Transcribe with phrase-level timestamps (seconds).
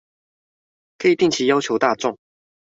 [0.97, 2.17] 可以定期要求大眾